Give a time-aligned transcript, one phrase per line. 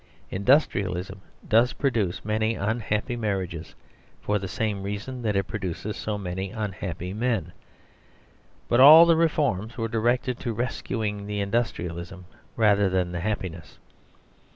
[0.31, 3.75] Industrialism does produce many unhappy marriages,
[4.19, 7.51] for the same reason that it produces so many unhappy men.
[8.67, 12.25] But all the reforms were directed to rescuing the industrialism
[12.55, 13.77] rather than the happiness.